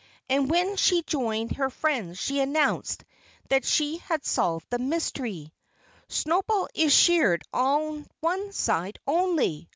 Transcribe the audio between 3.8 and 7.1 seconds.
had solved the mystery. "Snowball is